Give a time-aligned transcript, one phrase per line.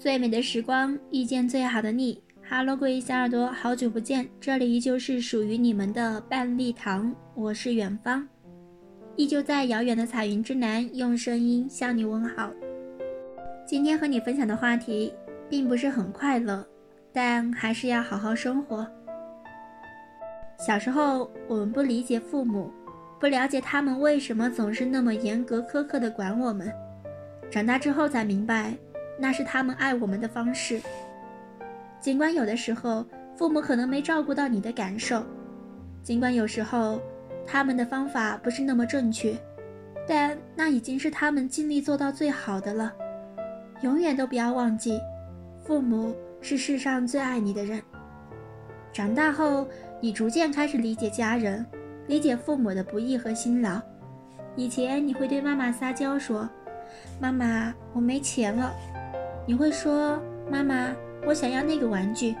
[0.00, 2.18] 最美的时光遇见最好的你。
[2.42, 8.26] 哈喽各位小耳朵，好久不见，这里依旧是属于你们的半粒糖，我是远方，
[9.14, 12.50] 依旧在遥远的彩云之南，用声音向你问好。
[13.66, 15.12] 今天和你分享的话题
[15.50, 16.66] 并不是很快乐，
[17.12, 18.90] 但还是要好好生活。
[20.58, 22.72] 小时候，我们不理解父母，
[23.20, 26.72] 不了解他们为什么总是那么严格苛刻的管我们。
[27.50, 28.74] 长大之后才明白，
[29.20, 30.80] 那是他们爱我们的方式。
[32.00, 33.04] 尽管有的时候
[33.36, 35.22] 父母可能没照顾到你的感受，
[36.02, 37.00] 尽管有时候
[37.46, 39.36] 他们的方法不是那么正确，
[40.08, 42.92] 但那已经是他们尽力做到最好的了。
[43.82, 44.98] 永远都不要忘记，
[45.64, 47.80] 父母是世上最爱你的人。
[48.92, 49.68] 长大后。
[50.02, 51.62] 你逐渐开始理解家人，
[52.06, 53.78] 理解父母的不易和辛劳。
[54.56, 56.48] 以前你会对妈妈撒娇说
[57.20, 58.72] ：“妈妈，我没钱了。”
[59.50, 60.16] 你会说
[60.48, 60.94] ：“妈妈，
[61.26, 62.36] 我想要那个玩具。”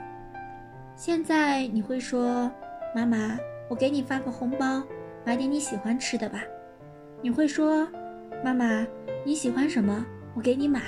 [0.94, 2.48] 现在你会说
[2.94, 3.36] ：“妈妈，
[3.68, 4.80] 我给你发个红包，
[5.26, 6.38] 买点你喜欢吃的吧。”
[7.20, 7.84] 你会说
[8.44, 8.86] ：“妈妈，
[9.24, 10.06] 你喜欢什么？
[10.36, 10.80] 我给你买。”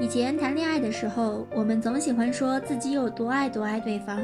[0.00, 4.18] 以前谈恋爱的时候，我们总喜欢说自己有多爱多爱对方。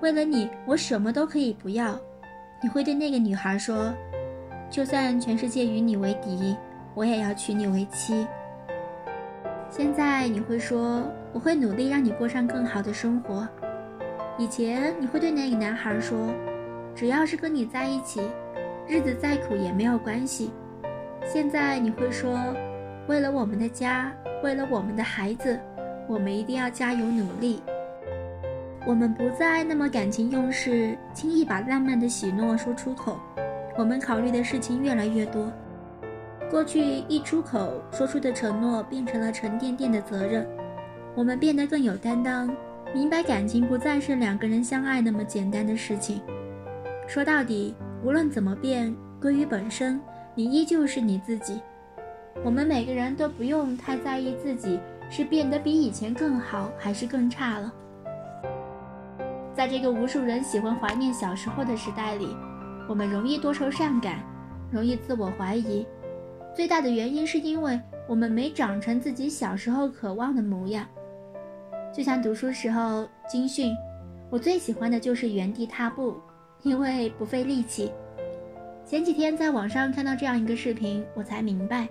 [0.00, 1.98] 为了你，我什么都可以不要。
[2.62, 3.92] 你会对那个女孩说
[4.70, 6.56] ：“就算全世界与你为敌，
[6.94, 8.24] 我也要娶你为妻。”
[9.70, 13.46] 现在你会说：“我会努力让你过上更好的生活。”
[14.38, 16.32] 以前你会对那个男孩说
[16.94, 18.20] ：“只要是跟你在一起，
[18.86, 20.52] 日子再苦也没有关系。”
[21.26, 22.38] 现在你会说
[23.08, 24.12] ：“为了我们的家。”
[24.44, 25.58] 为了我们的孩子，
[26.06, 27.62] 我们一定要加油努力。
[28.84, 33.18] 我们不再那么感情用事，轻易把浪漫的喜诺说出口。
[33.78, 35.50] 我们考虑的事情越来越多，
[36.50, 40.46] 过去一出口说出的承诺变成了沉甸甸的责任。
[41.14, 42.54] 我们变得更有担当，
[42.94, 46.20] 明白感情不再是两个人相爱那么简单的事情。
[47.08, 47.74] 说到底，
[48.04, 50.00] 无论怎么变，归于本身，
[50.34, 51.60] 你依旧是你自己。
[52.44, 54.78] 我们每个人都不用太在意自己
[55.10, 57.72] 是变得比以前更好还是更差了。
[59.54, 62.36] 在这个无数人喜欢怀念小时候的时代里，
[62.88, 64.20] 我们容易多愁善感，
[64.70, 65.86] 容易自我怀疑。
[66.56, 67.78] 最大的原因是因为
[68.08, 70.86] 我们没长成自己小时候渴望的模样。
[71.92, 73.76] 就像读书时候军训，
[74.30, 76.16] 我最喜欢的就是原地踏步，
[76.62, 77.92] 因为不费力气。
[78.86, 81.86] 前几天在网上看到这样一个视频，我才明白。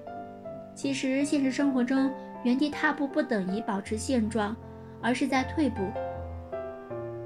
[0.73, 2.09] 其实，现实生活中，
[2.43, 4.55] 原地踏步不等于保持现状，
[4.99, 5.87] 而是在退步。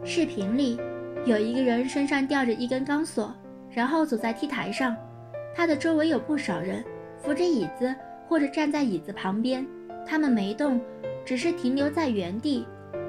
[0.04, 0.78] 视频里，
[1.26, 3.34] 有一个人身上吊着一根钢索，
[3.72, 4.94] 然后走在 T 台上，
[5.56, 6.84] 他的周围有不少人
[7.20, 7.94] 扶着椅子
[8.28, 9.66] 或者站在椅子旁边，
[10.08, 10.80] 他们没动，
[11.26, 12.66] 只是停留在原地，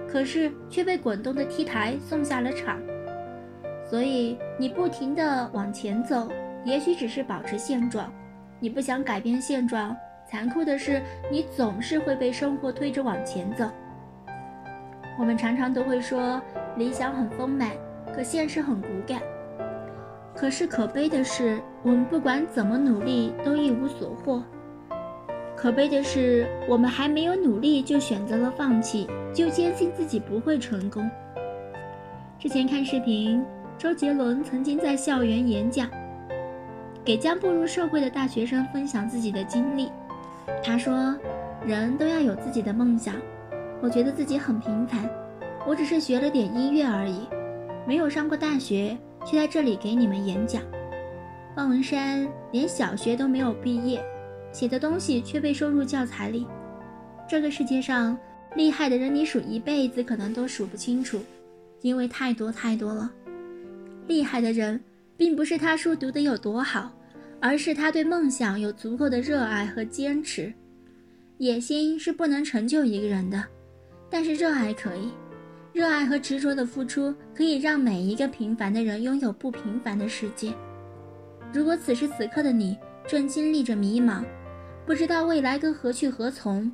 [0.08, 2.78] 可是却被滚动的 T 台送下了场。
[3.88, 6.28] 所以，你不停地往前走，
[6.64, 8.12] 也许只是保持现状，
[8.58, 9.96] 你不想改变现状。
[10.28, 13.68] 残酷的是，你总是会被生活推着往前走。
[15.18, 16.40] 我们常常都会说
[16.76, 17.70] 理想很丰满，
[18.14, 19.20] 可现实很骨感。
[20.40, 24.42] 可是可悲的是，我们不管怎么努力都一无所获。
[25.54, 31.06] 可悲的是，我们还没有努力就选择了放弃，就坚信自己不会成功。
[32.38, 33.44] 之前看视频，
[33.76, 35.90] 周杰伦曾经在校园演讲，
[37.04, 39.92] 给将步入社会的大学生分享自己的经历。
[40.64, 41.14] 他说
[41.66, 43.14] ：“人都要有自己的梦想。
[43.82, 45.06] 我觉得自己很平凡，
[45.66, 47.28] 我只是学了点音乐而已，
[47.86, 50.62] 没有上过大学，却在这里给你们演讲。
[51.54, 54.02] 方文山连小学都没有毕业，
[54.52, 56.46] 写的东西却被收入教材里。
[57.28, 58.18] 这个世界上
[58.54, 61.20] 厉害的人，你数一辈子可能都数不清楚，
[61.80, 63.10] 因为太多太多了。
[64.06, 64.80] 厉害的人，
[65.16, 66.92] 并不是他书读得有多好。”
[67.42, 70.52] 而是他对梦想有足够的热爱和坚持。
[71.38, 73.42] 野心是不能成就一个人的，
[74.10, 75.08] 但是热爱可以。
[75.72, 80.52] 热爱和执着的付出可以让每一个平凡的人拥有不平凡的世界。
[81.52, 82.76] 如果此时此刻的你
[83.06, 84.24] 正经历着迷茫，
[84.84, 86.70] 不知道未来该何去何从，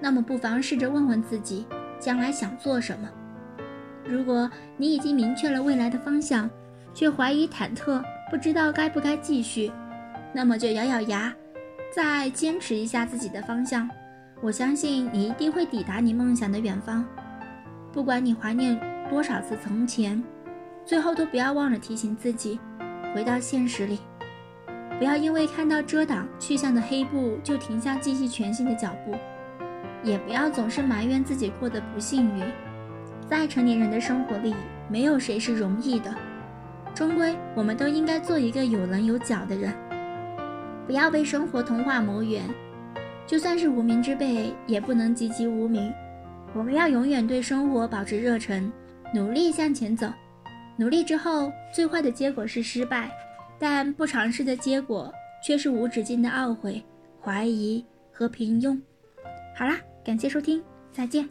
[0.00, 1.64] 那么不妨试着问问自己，
[1.98, 3.08] 将来想做什么。
[4.04, 6.50] 如果你已经明确了未来的方向，
[6.92, 9.70] 却怀疑忐忑，不知道该不该继续。
[10.32, 11.32] 那么就咬咬牙，
[11.94, 13.88] 再坚持一下自己的方向。
[14.40, 17.04] 我相信你一定会抵达你梦想的远方。
[17.92, 18.78] 不管你怀念
[19.08, 20.22] 多少次从前，
[20.84, 22.58] 最后都不要忘了提醒自己，
[23.14, 23.98] 回到现实里。
[24.98, 29.14] 不要因为看到遮挡去向的黑布就停下继续前行的脚步。
[30.02, 32.44] 也不要总是埋怨自己过得不幸运。
[33.28, 34.54] 在成年人的生活里，
[34.88, 36.14] 没有谁是容易的，
[36.94, 39.74] 终归我们都应该做一个有棱有角的人，
[40.86, 42.42] 不要被生活童话磨圆。
[43.26, 45.92] 就算是无名之辈，也不能籍籍无名。
[46.54, 48.70] 我们要永远对生活保持热忱，
[49.14, 50.12] 努力向前走。
[50.76, 53.10] 努力之后，最坏的结果是失败，
[53.58, 55.12] 但不尝试的结果
[55.44, 56.82] 却是无止境的懊悔、
[57.22, 58.80] 怀疑和平庸。
[59.56, 61.28] 好啦，感谢收听，再见。